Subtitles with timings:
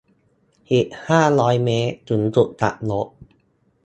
[0.71, 3.07] อีก ห้าร้อยเมตร ถึงจุดกลับรถ